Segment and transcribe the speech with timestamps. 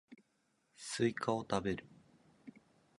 [0.75, 1.85] スイカを食べる